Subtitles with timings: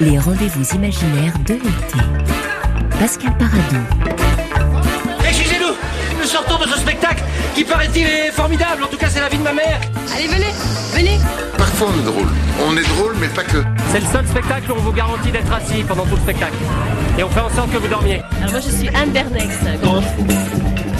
[0.00, 1.98] les rendez-vous imaginaires de l'été.
[2.98, 3.76] Pascal Paradou.
[5.26, 5.74] Excusez-nous,
[6.20, 7.22] nous sortons de ce spectacle
[7.54, 8.84] qui paraît-il est formidable.
[8.84, 9.80] En tout cas, c'est la vie de ma mère.
[10.14, 10.52] Allez, venez,
[10.94, 11.18] venez.
[11.56, 12.28] Parfois on est drôle.
[12.66, 13.62] On est drôle, mais pas que.
[13.92, 16.54] C'est le seul spectacle où on vous garantit d'être assis pendant tout le spectacle.
[17.18, 18.22] Et on fait en sorte que vous dormiez.
[18.38, 19.54] Alors moi je suis Anne Bernex.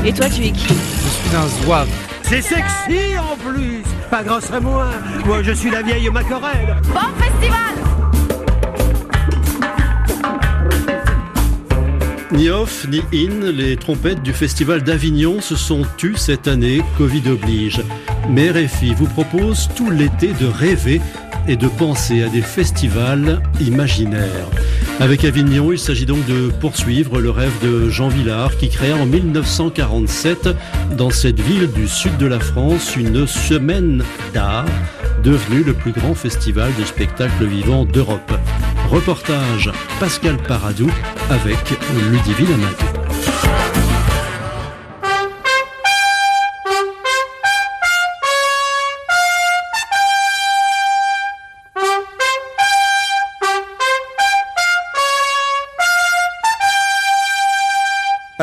[0.05, 0.69] Et toi tu es qui?
[0.69, 1.89] Je suis un zouave.
[2.23, 4.87] C'est sexy en plus Pas grâce à moi
[5.27, 7.84] Moi je suis la vieille Macorelle Bon festival
[12.35, 17.23] Ni off ni in, les trompettes du Festival d'Avignon se sont tues cette année, Covid
[17.31, 17.81] oblige.
[18.29, 21.01] Mais RFI vous propose tout l'été de rêver
[21.47, 24.51] et de penser à des festivals imaginaires.
[25.01, 29.07] Avec Avignon, il s'agit donc de poursuivre le rêve de Jean Villard qui créa en
[29.07, 30.49] 1947
[30.97, 34.67] dans cette ville du sud de la France une semaine d'art
[35.23, 38.33] devenu le plus grand festival de spectacles vivants d'Europe.
[38.91, 40.91] Reportage Pascal Paradou
[41.31, 41.59] avec
[42.11, 43.84] Ludivine Amadou.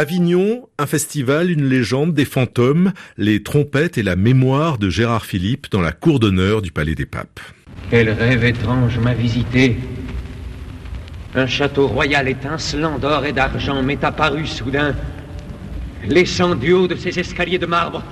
[0.02, 5.67] Avignon, un festival, une légende, des fantômes, les trompettes et la mémoire de Gérard Philippe
[5.69, 7.39] dans la cour d'honneur du Palais des Papes.
[7.91, 9.77] Quel rêve étrange m'a visité.
[11.35, 14.95] Un château royal étincelant d'or et d'argent m'est apparu soudain,
[16.07, 18.03] laissant du haut de ces escaliers de marbre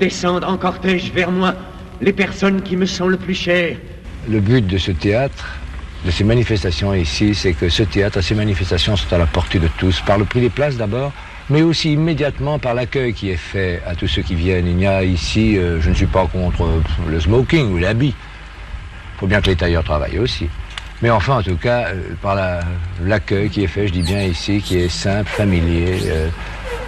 [0.00, 1.54] descendre en cortège vers moi
[2.00, 3.76] les personnes qui me sont le plus chères.
[4.28, 5.46] Le but de ce théâtre,
[6.04, 9.68] de ces manifestations ici, c'est que ce théâtre, ces manifestations sont à la portée de
[9.78, 11.12] tous, par le prix des places d'abord,
[11.50, 14.66] mais aussi immédiatement par l'accueil qui est fait à tous ceux qui viennent.
[14.66, 18.14] Il y a ici, euh, je ne suis pas contre euh, le smoking ou l'habit.
[19.14, 20.48] Il faut bien que les tailleurs travaillent aussi.
[21.02, 22.60] Mais enfin, en tout cas, euh, par la-
[23.04, 25.98] l'accueil qui est fait, je dis bien ici, qui est simple, familier,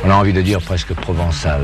[0.05, 1.61] on a envie de dire presque provençal.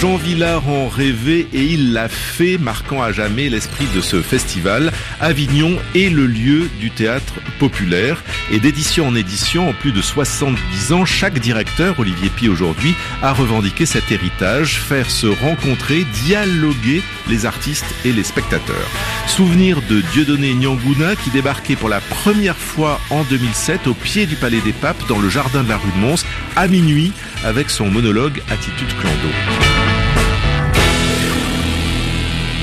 [0.00, 4.92] Jean Villard en rêvait et il l'a fait, marquant à jamais l'esprit de ce festival.
[5.20, 8.22] Avignon est le lieu du théâtre populaire
[8.52, 13.32] et d'édition en édition, en plus de 70 ans, chaque directeur, Olivier Pi aujourd'hui, a
[13.32, 18.76] revendiqué cet héritage, faire se rencontrer, dialoguer les artistes et les spectateurs.
[19.26, 24.36] Souvenir de Dieudonné Nyanguna qui débarquait pour la première fois en 2007 au pied du
[24.36, 27.12] Palais des Papes dans le jardin de la rue de Mons à minuit
[27.44, 29.77] avec son monologue Attitude Clando.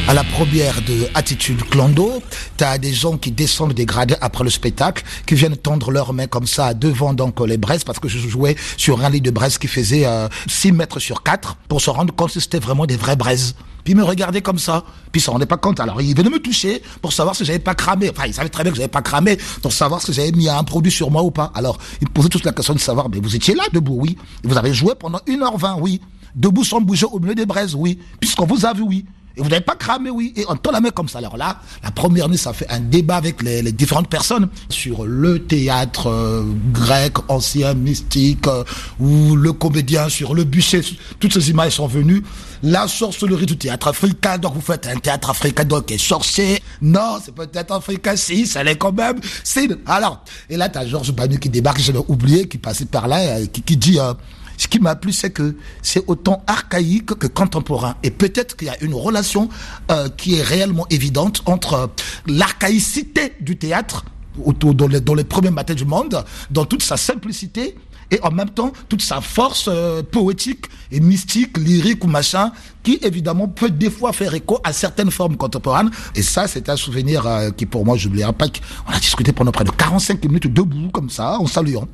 [0.08, 2.22] À la première de Attitude Clando,
[2.58, 6.28] t'as des gens qui descendent des gradés après le spectacle, qui viennent tendre leurs mains
[6.28, 9.58] comme ça devant donc les braises, parce que je jouais sur un lit de braise
[9.58, 12.98] qui faisait euh, 6 mètres sur 4, pour se rendre compte que c'était vraiment des
[12.98, 13.56] vraies braises.
[13.84, 15.80] Puis ils me regardaient comme ça, puis ils se rendaient pas compte.
[15.80, 18.12] Alors ils venaient me toucher pour savoir si j'avais pas cramé.
[18.12, 20.64] Enfin, ils savaient très bien que j'avais pas cramé, pour savoir si j'avais mis un
[20.64, 21.52] produit sur moi ou pas.
[21.56, 24.18] Alors ils me posaient toute la question de savoir, mais vous étiez là debout, oui.
[24.44, 26.00] Vous avez joué pendant 1h20, oui.
[26.36, 27.98] Debout sans bouger au milieu des braises, oui.
[28.20, 29.06] Puisqu'on vous a vu, oui.
[29.38, 30.34] Et vous n'avez pas cramé, oui.
[30.36, 31.18] Et on tend la main comme ça.
[31.20, 35.06] Alors là, la première nuit, ça fait un débat avec les, les différentes personnes sur
[35.06, 38.64] le théâtre euh, grec, ancien, mystique, euh,
[39.00, 40.82] ou le comédien sur le bûcher.
[41.20, 42.24] Toutes ces images sont venues.
[42.64, 44.38] La sorcellerie du théâtre africain.
[44.38, 46.62] Donc vous faites un théâtre africain donc est sorcier.
[46.82, 48.16] Non, c'est théâtre africain.
[48.16, 49.20] Si, ça l'est quand même.
[49.44, 49.70] Si.
[49.86, 53.20] Alors, et là, t'as Georges Banu qui débarque, je l'ai oublié, qui passait par là,
[53.20, 54.00] euh, qui, qui dit...
[54.00, 54.14] euh,
[54.58, 57.96] ce qui m'a plu, c'est que c'est autant archaïque que contemporain.
[58.04, 59.50] Et peut-être qu'il y a une relation
[59.92, 61.88] euh, qui est réellement évidente entre euh,
[62.28, 64.06] l'archaïcité du théâtre,
[64.44, 67.76] autour, dans, les, premiers matins du monde, dans toute sa simplicité,
[68.12, 72.52] et en même temps toute sa force euh, poétique et mystique, lyrique ou machin,
[72.84, 75.90] qui évidemment peut des fois faire écho à certaines formes contemporaines.
[76.14, 77.28] Et ça, c'est un souvenir
[77.58, 78.46] qui pour moi, j'oublierai pas.
[78.88, 81.88] On a discuté pendant près de 45 minutes debout, comme ça, en saluant.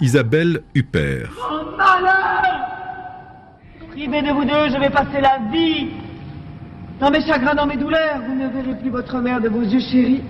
[0.00, 1.30] Isabelle Huppert.
[3.90, 5.88] Privé de vous deux, je vais passer la vie.
[7.00, 9.80] Dans mes chagrins, dans mes douleurs, vous ne verrez plus votre mère de vos yeux
[9.80, 10.22] chéris.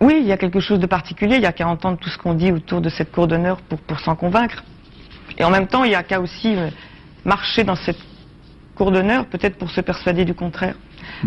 [0.00, 1.36] Oui, il y a quelque chose de particulier.
[1.36, 3.78] Il y a qu'à entendre tout ce qu'on dit autour de cette cour d'honneur pour,
[3.78, 4.64] pour s'en convaincre.
[5.38, 6.70] Et en même temps, il y a qu'à aussi euh,
[7.24, 7.98] marcher dans cette
[8.74, 10.74] cour d'honneur, peut-être pour se persuader du contraire.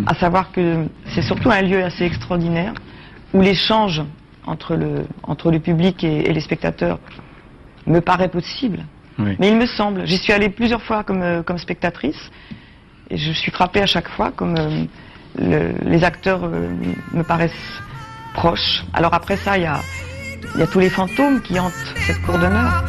[0.06, 0.86] À savoir que
[1.16, 2.74] c'est surtout un lieu assez extraordinaire
[3.34, 4.02] où l'échange
[4.46, 7.00] entre le, entre le public et, et les spectateurs
[7.88, 8.80] me paraît possible.
[9.40, 12.30] Mais il me semble, j'y suis allée plusieurs fois comme, euh, comme spectatrice
[13.10, 14.84] et je suis frappée à chaque fois comme euh,
[15.40, 16.68] le- les acteurs euh,
[17.14, 17.82] me paraissent
[18.36, 18.84] proches.
[18.94, 19.80] Alors après ça, il y a,
[20.54, 21.74] il y a tous les fantômes qui hantent
[22.06, 22.84] cette cour d'honneur.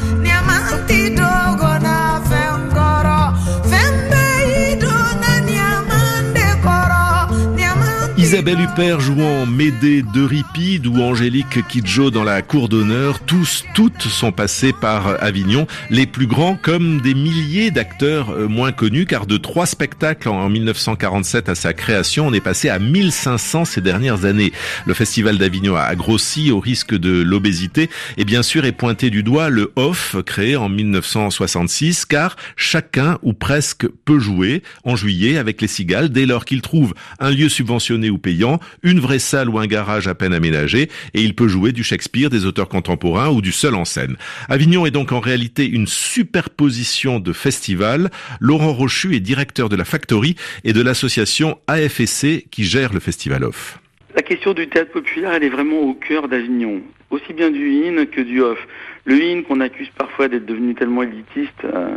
[8.29, 14.33] Isabelle Huppert jouant Médée d'Euripide ou Angélique Kidjo dans la cour d'honneur, tous, toutes sont
[14.33, 19.39] passées par Avignon, les plus grands comme des milliers d'acteurs euh, moins connus, car de
[19.39, 24.53] trois spectacles en 1947 à sa création, on est passé à 1500 ces dernières années.
[24.85, 27.89] Le Festival d'Avignon a grossi au risque de l'obésité
[28.19, 33.33] et bien sûr est pointé du doigt le OFF créé en 1966, car chacun ou
[33.33, 38.11] presque peut jouer en juillet avec les cigales dès lors qu'il trouve un lieu subventionné
[38.11, 41.73] ou payant, une vraie salle ou un garage à peine aménagé, et il peut jouer
[41.73, 44.17] du Shakespeare, des auteurs contemporains ou du seul en scène.
[44.49, 48.11] Avignon est donc en réalité une superposition de festivals.
[48.41, 53.45] Laurent Rochu est directeur de la Factory et de l'association AFSC qui gère le Festival
[53.45, 53.79] Off.
[54.15, 58.05] La question du théâtre populaire, elle est vraiment au cœur d'Avignon, aussi bien du in
[58.07, 58.59] que du off.
[59.05, 61.89] Le in qu'on accuse parfois d'être devenu tellement élitiste, euh,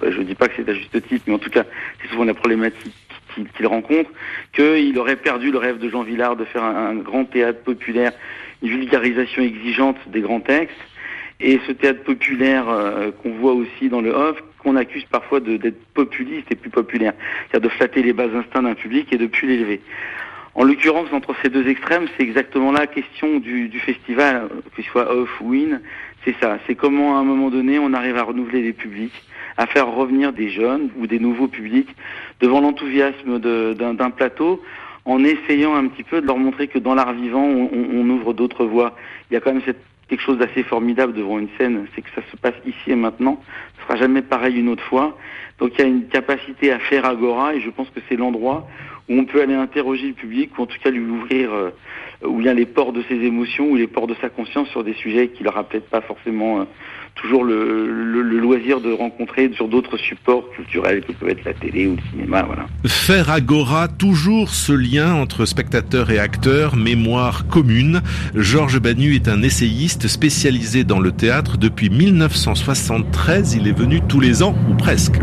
[0.00, 1.64] bah, je ne dis pas que c'est à juste titre, mais en tout cas,
[2.00, 2.94] c'est souvent la problématique
[3.56, 4.10] qu'il rencontre,
[4.52, 8.12] qu'il aurait perdu le rêve de Jean Villard de faire un, grand théâtre populaire,
[8.62, 10.76] une vulgarisation exigeante des grands textes,
[11.40, 15.82] et ce théâtre populaire euh, qu'on voit aussi dans le off, qu'on accuse parfois d'être
[15.94, 17.14] populiste et plus populaire,
[17.50, 19.80] c'est-à-dire de flatter les bas instincts d'un public et de plus l'élever.
[20.54, 25.10] En l'occurrence, entre ces deux extrêmes, c'est exactement la question du, du festival, qu'il soit
[25.10, 25.80] off ou in,
[26.24, 29.14] c'est ça, c'est comment à un moment donné on arrive à renouveler les publics,
[29.56, 31.88] à faire revenir des jeunes ou des nouveaux publics
[32.40, 34.62] devant l'enthousiasme d'un plateau
[35.04, 38.34] en essayant un petit peu de leur montrer que dans l'art vivant, on, on, ouvre
[38.34, 38.94] d'autres voies.
[39.30, 42.10] Il y a quand même cette, quelque chose d'assez formidable devant une scène, c'est que
[42.14, 43.40] ça se passe ici et maintenant,
[43.78, 45.16] ce sera jamais pareil une autre fois.
[45.58, 48.68] Donc il y a une capacité à faire agora et je pense que c'est l'endroit
[49.08, 51.50] où on peut aller interroger le public ou en tout cas lui ouvrir
[52.24, 54.68] où il y a les ports de ses émotions ou les ports de sa conscience
[54.68, 56.64] sur des sujets qu'il n'aura peut-être pas forcément euh,
[57.14, 61.96] toujours le, loisir de rencontrer sur d'autres supports culturels que peuvent être la télé ou
[61.96, 62.42] le cinéma.
[62.42, 62.66] Voilà.
[62.86, 68.02] Faire agora, toujours ce lien entre spectateurs et acteurs, mémoire commune.
[68.34, 73.54] Georges Banu est un essayiste spécialisé dans le théâtre depuis 1973.
[73.54, 75.20] Il est venu tous les ans ou presque.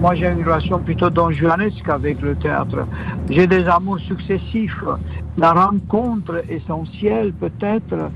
[0.00, 2.86] Moi, j'ai une relation plutôt donjuanesque avec le théâtre.
[3.28, 4.84] J'ai des amours successifs.
[5.36, 8.10] La rencontre essentielle, peut-être,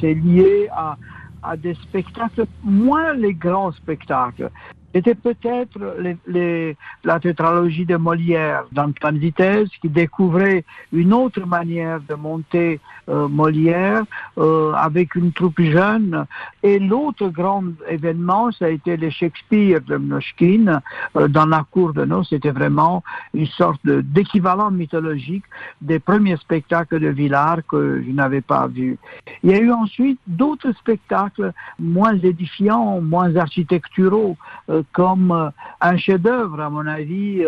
[0.00, 0.96] c'est lié à,
[1.56, 4.50] des spectacles, moins les grands spectacles.
[4.96, 5.78] C'était peut-être
[7.04, 14.04] la tétralogie de Molière d'Antoine Vitesse qui découvrait une autre manière de monter euh, Molière
[14.38, 16.24] euh, avec une troupe jeune.
[16.62, 20.80] Et l'autre grand événement, ça a été le Shakespeare de Mnochkin
[21.16, 22.24] euh, dans la cour de nos.
[22.24, 23.04] C'était vraiment
[23.34, 25.44] une sorte d'équivalent mythologique
[25.82, 28.96] des premiers spectacles de Villard que je n'avais pas vus.
[29.42, 34.38] Il y a eu ensuite d'autres spectacles moins édifiants, moins architecturaux,
[34.92, 37.44] comme un chef-d'œuvre, à mon avis,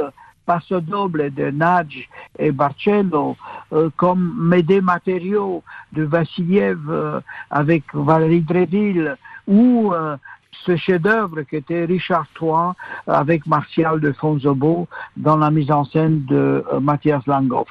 [0.49, 2.09] Passo Doble de Nadj
[2.39, 3.37] et Barcello,
[3.75, 5.63] euh, comme Médée Matériaux
[5.93, 7.21] de Vassiliev euh,
[7.51, 10.17] avec Valérie Dreville, ou euh,
[10.65, 12.73] ce chef-d'œuvre qui était Richard III
[13.07, 14.89] avec Martial de Fonzobo
[15.19, 17.69] dans la mise en scène de Mathias Langhoff.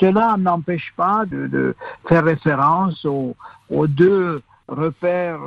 [0.00, 1.76] Cela n'empêche pas de,
[2.08, 3.36] faire référence aux,
[3.86, 5.40] deux repères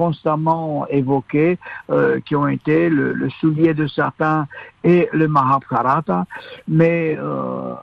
[0.00, 1.58] constamment évoqués,
[1.90, 4.46] euh, qui ont été le, soulier de certains
[4.82, 6.24] et le Mahabharata.
[6.66, 7.74] Mais euh,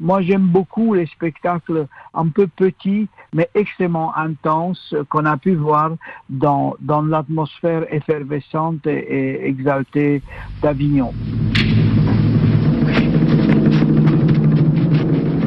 [0.00, 5.90] moi, j'aime beaucoup les spectacles un peu petits, mais extrêmement intenses qu'on a pu voir
[6.30, 10.22] dans, dans l'atmosphère effervescente et exaltée
[10.62, 11.12] d'Avignon.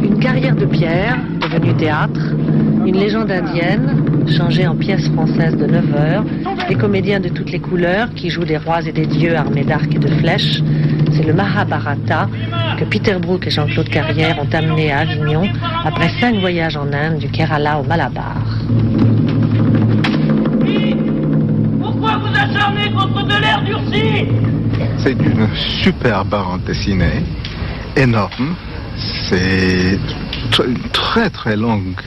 [0.04, 1.18] Une carrière de pierre,
[1.50, 2.20] devenue théâtre,
[2.86, 6.24] une légende indienne, changée en pièce française de 9 heures,
[6.68, 9.94] des comédiens de toutes les couleurs qui jouent des rois et des dieux armés d'arcs
[9.94, 10.62] et de flèches.
[11.14, 12.28] C'est le Mahabharata
[12.78, 15.48] que Peter Brook et Jean-Claude Carrière ont amené à Avignon
[15.86, 18.38] après cinq voyages en Inde du Kerala au Malabar.
[21.82, 24.28] Pourquoi vous acharnez contre de l'air durci
[24.98, 25.48] C'est une
[25.82, 27.24] super bande dessinée,
[27.96, 28.56] énorme.
[29.30, 30.00] C'est
[30.66, 32.00] une très très longue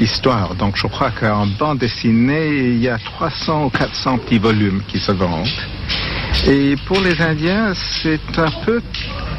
[0.00, 0.54] histoire.
[0.54, 4.98] Donc je crois qu'en bande dessinée, il y a 300 ou 400 petits volumes qui
[4.98, 5.46] se vendent.
[6.46, 8.80] Et pour les Indiens, c'est un peu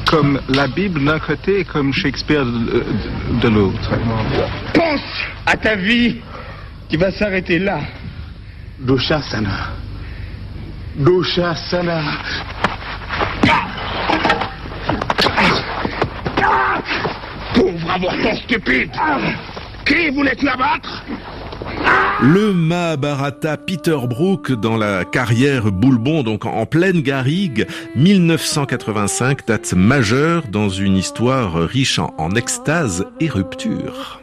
[0.05, 3.91] comme la Bible d'un côté et comme Shakespeare de, l'autre.
[4.73, 5.01] Pense
[5.45, 6.17] à ta vie
[6.89, 7.79] qui va s'arrêter là.
[8.97, 9.71] Sana.
[11.69, 12.01] Sana.
[18.43, 18.91] Stupide
[19.85, 21.03] qui abattre?
[22.21, 27.65] Le Mahabharata Peter Brook dans la carrière Boulbon, donc en pleine garrigue,
[27.95, 34.21] 1985, date majeure dans une histoire riche en, en extase et rupture.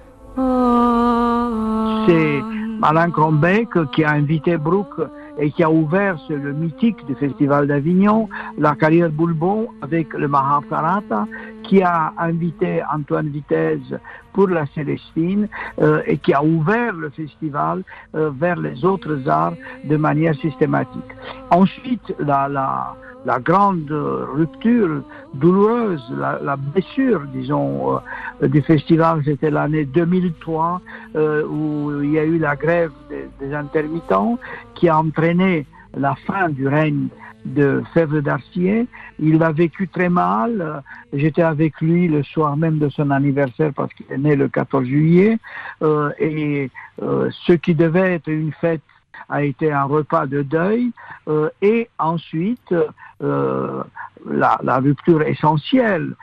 [2.07, 2.41] C'est
[2.83, 4.95] Alain Crombeck qui a invité Brook
[5.39, 10.29] et qui a ouvert sur le mythique du Festival d'Avignon, la carrière Boulbon avec le
[10.29, 11.27] Mahabharata,
[11.67, 13.93] qui a invité Antoine Vitesse
[14.33, 15.49] pour la Célestine
[15.81, 17.83] euh, et qui a ouvert le festival
[18.15, 19.55] euh, vers les autres arts
[19.85, 21.13] de manière systématique.
[21.51, 25.03] Ensuite, la, la, la grande rupture
[25.35, 27.97] douloureuse, la, la blessure, disons,
[28.43, 30.81] euh, du festival, c'était l'année 2003
[31.17, 34.39] euh, où il y a eu la grève des, des intermittents
[34.75, 37.09] qui a entraîné la fin du règne
[37.55, 38.87] de Fèvre d'Arcier.
[39.19, 40.83] Il l'a vécu très mal.
[41.13, 44.85] J'étais avec lui le soir même de son anniversaire parce qu'il est né le 14
[44.85, 45.39] juillet.
[45.83, 46.71] Euh, et
[47.03, 48.83] euh, ce qui devait être une fête
[49.29, 50.93] a été un repas de deuil.
[51.29, 52.75] Euh, et ensuite,
[53.23, 53.83] euh,
[54.29, 56.15] la, la, rupture essentielle,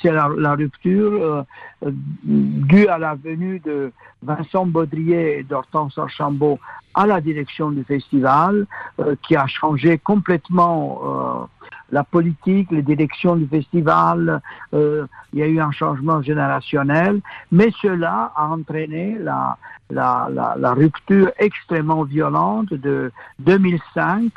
[0.00, 1.42] c'est la, la, rupture euh,
[1.82, 3.92] due à la venue de
[4.22, 6.58] Vincent Baudrier et d'Hortense Archambault
[6.94, 8.66] à la direction du festival,
[9.00, 11.61] euh, qui a changé complètement euh,
[11.92, 14.40] la politique, les directions du festival.
[14.72, 17.20] il y a eu un changement générationnel,
[17.50, 19.58] mais cela a entraîné la,
[19.92, 24.32] la, rupture extrêmement violente de 2005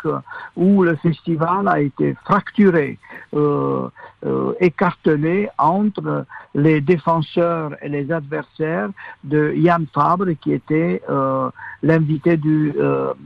[0.56, 2.98] où le festival a été fracturé,
[3.36, 3.90] euh,
[4.26, 8.90] euh, écartelé entre les défenseurs et les adversaires
[9.24, 11.50] de Yann Fabre qui était euh,
[11.84, 12.74] l'invité du,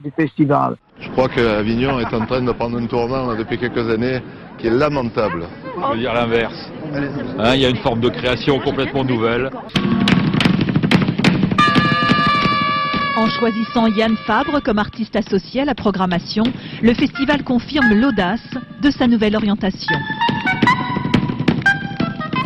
[0.03, 0.75] du, festival.
[0.99, 4.21] Je crois que Avignon est en train de prendre un tournant là, depuis quelques années
[4.57, 5.45] qui est lamentable.
[5.75, 6.71] Je veux dire l'inverse.
[7.37, 9.49] Hein, il y a une forme de création complètement nouvelle.
[13.19, 16.43] En choisissant Yann Fabre comme artiste associé à la programmation,
[16.81, 18.39] le festival confirme l'audace
[18.81, 19.97] de sa nouvelle orientation.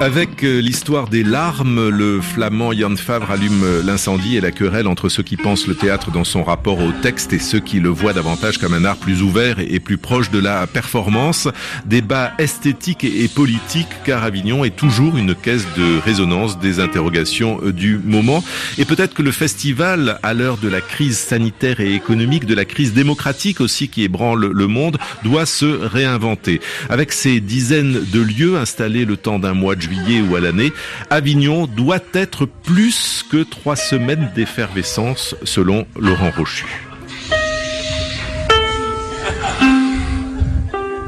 [0.04, 5.24] Avec l'histoire des larmes, le flamand Yann Favre allume l'incendie et la querelle entre ceux
[5.24, 8.58] qui pensent le théâtre dans son rapport au texte et ceux qui le voient davantage
[8.58, 11.48] comme un art plus ouvert et plus proche de la performance.
[11.86, 17.98] Débat esthétique et politique car Avignon est toujours une caisse de résonance des interrogations du
[17.98, 18.44] moment.
[18.78, 22.66] Et peut-être que le festival, à l'heure de la crise sanitaire et économique, de la
[22.66, 26.60] crise démocratique aussi qui ébranle le monde, doit se réinventer.
[26.90, 29.93] Avec ces dizaines de lieux installés le temps d'un mois de juillet
[30.30, 30.72] ou à l'année,
[31.10, 36.66] Avignon doit être plus que trois semaines d'effervescence selon Laurent Rochu.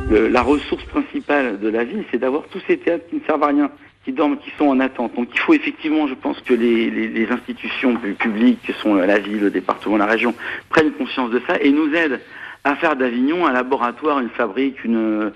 [0.10, 3.48] La ressource principale de la ville, c'est d'avoir tous ces théâtres qui ne servent à
[3.48, 3.72] rien,
[4.06, 5.15] qui dorment, qui sont en attente.
[5.15, 9.20] Donc il faut effectivement, je pense, que les, les, les institutions publiques, que sont la
[9.20, 10.34] ville, le département, la région,
[10.70, 12.20] prennent conscience de ça et nous aident
[12.65, 15.31] à faire d'Avignon un laboratoire, une fabrique, une,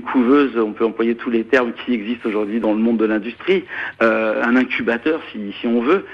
[0.00, 3.64] couveuse, on peut employer tous les termes qui existent aujourd'hui dans le monde de l'industrie,
[4.02, 6.06] euh, un incubateur si, on veut,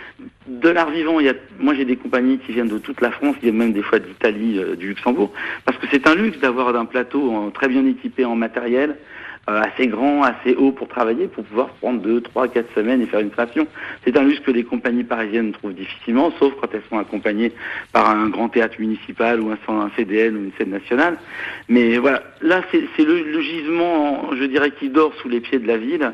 [0.46, 1.18] de l'art vivant.
[1.58, 3.98] Moi j'ai des compagnies qui viennent de toute la France, il y même des fois
[3.98, 5.32] d'Italie, euh, du Luxembourg,
[5.64, 8.96] parce que c'est un luxe d'avoir un plateau euh, très bien équipé en matériel,
[9.46, 13.20] assez grand, assez haut pour travailler, pour pouvoir prendre deux, trois, quatre semaines et faire
[13.20, 13.66] une création.
[14.04, 17.52] C'est un luxe que les compagnies parisiennes trouvent difficilement, sauf quand elles sont accompagnées
[17.92, 21.18] par un grand théâtre municipal ou un, CDN ou une scène nationale.
[21.68, 25.76] Mais voilà, là c'est le, gisement, je dirais, qui dort sous les pieds de la
[25.76, 26.12] ville,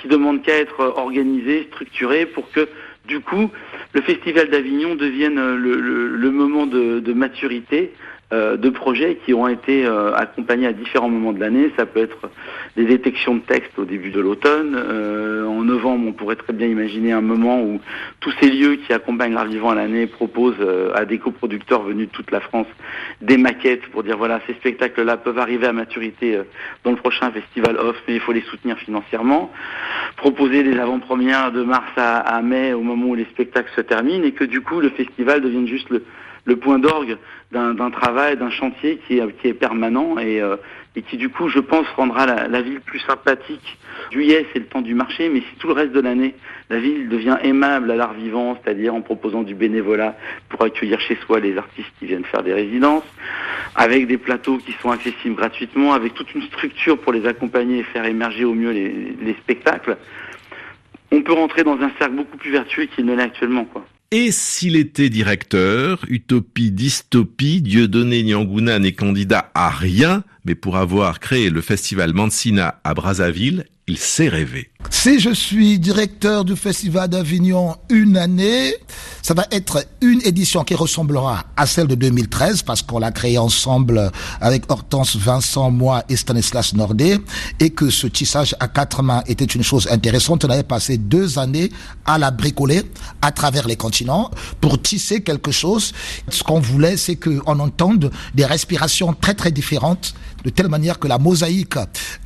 [0.00, 2.68] qui demande qu'à être organisé, structuré pour que
[3.06, 3.50] du coup,
[3.94, 10.14] le Festival d'Avignon devienne le, moment de, maturité euh, de projets qui ont été euh,
[10.14, 11.70] accompagnés à différents moments de l'année.
[11.76, 12.30] Ça peut être
[12.76, 14.74] des détections de textes au début de l'automne.
[14.74, 17.80] Euh, en novembre, on pourrait très bien imaginer un moment où
[18.20, 22.08] tous ces lieux qui accompagnent l'art vivant à l'année proposent euh, à des coproducteurs venus
[22.08, 22.66] de toute la France
[23.20, 26.44] des maquettes pour dire voilà, ces spectacles-là peuvent arriver à maturité euh,
[26.84, 29.52] dans le prochain festival off, mais il faut les soutenir financièrement.
[30.16, 34.32] Proposer des avant-premières de mars à mai au moment où les spectacles se terminent et
[34.32, 36.04] que du coup le festival devienne juste le
[36.44, 37.18] le point d'orgue
[37.52, 40.56] d'un travail, d'un chantier qui est, permanent et, euh,
[40.96, 43.78] et, qui du coup, je pense, rendra la, ville plus sympathique.
[44.10, 46.34] Juillet, c'est le temps du marché, mais si tout le reste de l'année,
[46.70, 50.16] la ville devient aimable à l'art vivant, c'est-à-dire en proposant du bénévolat
[50.48, 53.04] pour accueillir chez soi les artistes qui viennent faire des résidences,
[53.74, 57.84] avec des plateaux qui sont accessibles gratuitement, avec toute une structure pour les accompagner et
[57.84, 59.98] faire émerger au mieux les, les spectacles,
[61.12, 63.84] on peut rentrer dans un cercle beaucoup plus vertueux qu'il ne l'est actuellement, quoi.
[64.14, 71.18] Et s'il était directeur, utopie, dystopie, Dieudonné Nyanguna n'est candidat à rien, mais pour avoir
[71.18, 74.30] créé le festival Mansina à Brazzaville, il sait.
[74.88, 78.74] Si je suis directeur du Festival d'Avignon une année,
[79.20, 83.36] ça va être une édition qui ressemblera à celle de 2013 parce qu'on l'a créée
[83.36, 87.18] ensemble avec Hortense, Vincent, moi et Stanislas Nordé
[87.60, 90.44] et que ce tissage à quatre mains était une chose intéressante.
[90.46, 91.70] On avait passé deux années
[92.06, 92.82] à la bricoler
[93.20, 94.30] à travers les continents
[94.60, 95.92] pour tisser quelque chose.
[96.30, 101.08] Ce qu'on voulait, c'est qu'on entende des respirations très très différentes de telle manière que
[101.08, 101.76] la mosaïque,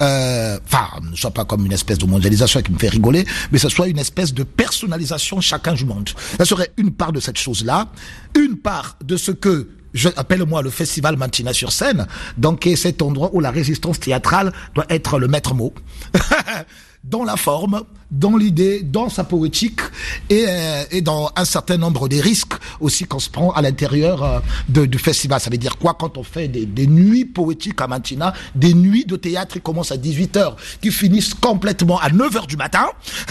[0.02, 3.58] euh, enfin, ne soit pas comme une espèce de mondialisation qui me fait rigoler, mais
[3.58, 6.10] ce soit une espèce de personnalisation chacun du monde.
[6.38, 7.88] Ça serait une part de cette chose-là,
[8.34, 13.00] une part de ce que je appelle-moi le festival Mantina sur scène, donc est cet
[13.00, 15.72] endroit où la résistance théâtrale doit être le maître mot.
[17.08, 19.80] dans la forme, dans l'idée, dans sa poétique
[20.28, 24.22] et, euh, et, dans un certain nombre des risques aussi qu'on se prend à l'intérieur
[24.22, 25.40] euh, du festival.
[25.40, 29.04] Ça veut dire quoi quand on fait des, des, nuits poétiques à Mantina, des nuits
[29.04, 32.86] de théâtre qui commencent à 18h, qui finissent complètement à 9h du matin,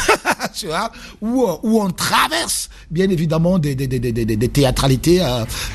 [0.63, 5.21] vois, où, où on traverse bien évidemment des, des, des, des théâtralités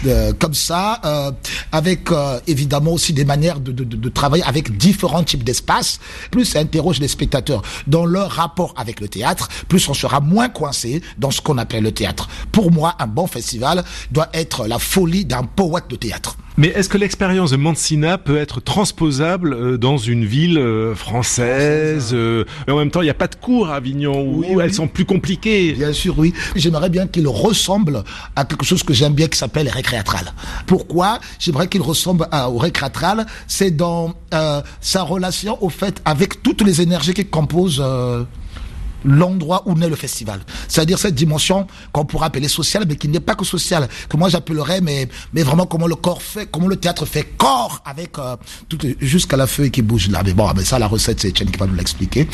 [0.06, 1.30] euh, comme ça, euh,
[1.72, 6.44] avec euh, évidemment aussi des manières de, de, de travailler avec différents types d'espaces, plus
[6.44, 11.02] ça interroge les spectateurs dans leur rapport avec le théâtre, plus on sera moins coincé
[11.18, 12.28] dans ce qu'on appelle le théâtre.
[12.52, 16.36] Pour moi, un bon festival doit être la folie d'un poète de théâtre.
[16.60, 20.62] Mais est-ce que l'expérience de Mansina peut être transposable dans une ville
[20.94, 24.46] française Mais en même temps, il n'y a pas de cours à Avignon où, oui,
[24.50, 24.62] où oui.
[24.62, 25.72] elles sont plus compliquées.
[25.72, 26.34] Bien sûr, oui.
[26.54, 28.04] J'aimerais bien qu'il ressemble
[28.36, 30.34] à quelque chose que j'aime bien qui s'appelle récréatral.
[30.66, 33.24] Pourquoi J'aimerais qu'il ressemble à, au récréatral?
[33.46, 38.24] C'est dans euh, sa relation au fait avec toutes les énergies qui composent euh,
[39.04, 40.40] l'endroit où naît le festival.
[40.68, 44.28] C'est-à-dire cette dimension qu'on pourrait appeler sociale, mais qui n'est pas que sociale, que moi
[44.28, 48.36] j'appellerais, mais, mais vraiment comment le corps fait, comment le théâtre fait corps avec euh,
[48.68, 50.22] tout, jusqu'à la feuille qui bouge là.
[50.24, 52.28] Mais bon, mais ça, la recette, c'est Etienne qui va nous l'expliquer.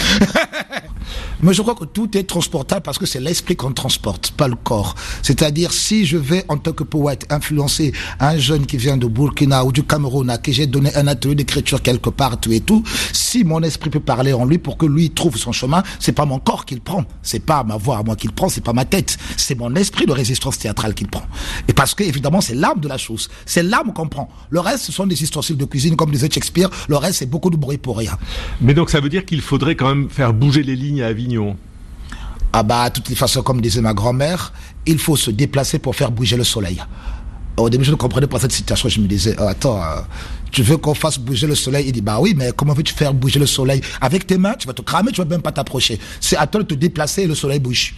[1.43, 4.57] mais je crois que tout est transportable parce que c'est l'esprit qu'on transporte, pas le
[4.57, 4.95] corps.
[5.23, 9.65] C'est-à-dire, si je vais, en tant que poète, influencer un jeune qui vient de Burkina
[9.65, 12.83] ou du Cameroun, à qui j'ai donné un atelier d'écriture quelque part, tout et tout,
[13.13, 16.25] si mon esprit peut parler en lui pour que lui trouve son chemin, c'est pas
[16.25, 18.85] mon corps qu'il prend, c'est pas ma voix à moi qu'il prend, c'est pas ma
[18.85, 21.27] tête, c'est mon esprit de résistance théâtrale qu'il prend.
[21.69, 24.29] Et parce que, évidemment, c'est l'âme de la chose, c'est l'âme qu'on prend.
[24.51, 27.51] Le reste, ce sont des ustensiles de cuisine, comme disait Shakespeare, le reste, c'est beaucoup
[27.51, 28.17] de bruit pour rien.
[28.61, 31.57] Mais donc, ça veut dire qu'il faudrait quand même faire bouger les lignes à Avignon?
[32.53, 34.53] Ah bah, de toutes les façons, comme disait ma grand-mère,
[34.87, 36.83] il faut se déplacer pour faire bouger le soleil.
[37.57, 38.89] Au début, je ne comprenais pas cette situation.
[38.89, 40.01] Je me disais, oh, attends, euh,
[40.51, 41.87] tu veux qu'on fasse bouger le soleil?
[41.87, 43.81] Il dit, bah oui, mais comment veux-tu faire bouger le soleil?
[44.01, 45.99] Avec tes mains, tu vas te cramer, tu vas même pas t'approcher.
[46.21, 47.95] C'est à toi de te déplacer et le soleil bouge.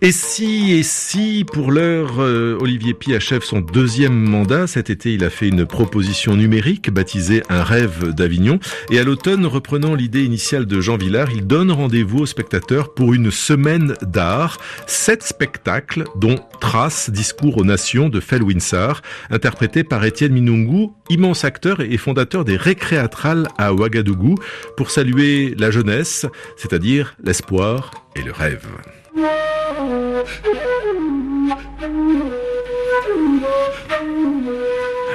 [0.00, 4.68] Et si, et si, pour l'heure, euh, Olivier Pi achève son deuxième mandat.
[4.68, 8.60] Cet été, il a fait une proposition numérique baptisée Un rêve d'Avignon.
[8.92, 13.12] Et à l'automne, reprenant l'idée initiale de Jean Villard, il donne rendez-vous aux spectateurs pour
[13.12, 14.58] une semaine d'art.
[14.86, 21.44] Sept spectacles, dont Trace, discours aux nations de Fel Winsar, interprété par Étienne Minungu, immense
[21.44, 24.36] acteur et fondateur des récréatrales à Ouagadougou,
[24.76, 26.24] pour saluer la jeunesse,
[26.56, 28.68] c'est-à-dire l'espoir et le rêve.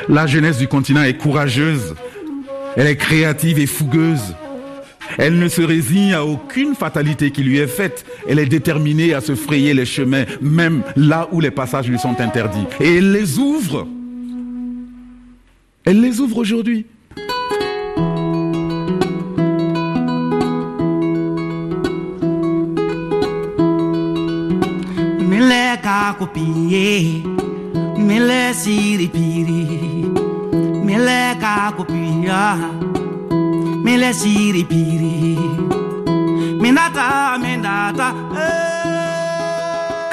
[0.10, 1.96] La jeunesse du continent est courageuse,
[2.76, 4.36] elle est créative et fougueuse.
[5.18, 8.06] Elle ne se résigne à aucune fatalité qui lui est faite.
[8.28, 12.20] Elle est déterminée à se frayer les chemins, même là où les passages lui sont
[12.20, 12.66] interdits.
[12.80, 13.88] Et elle les ouvre.
[15.86, 16.88] Elle les ouvre aujourd'hui.
[26.18, 27.24] Copier,
[27.98, 30.12] me le siripiri,
[30.86, 31.38] me le
[31.78, 32.58] copia,
[33.84, 35.38] me le siripiri,
[36.62, 38.73] me nata, me nata.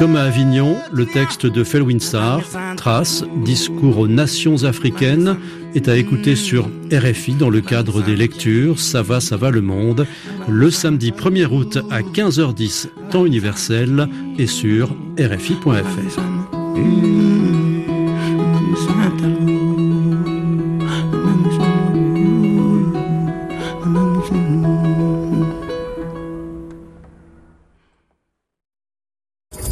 [0.00, 2.40] Comme à Avignon, le texte de Felwinsar,
[2.78, 5.36] Trace, discours aux nations africaines,
[5.74, 9.60] est à écouter sur RFI dans le cadre des lectures Ça va, ça va le
[9.60, 10.06] monde,
[10.48, 14.08] le samedi 1er août à 15h10, temps universel,
[14.38, 16.20] et sur rfi.fr.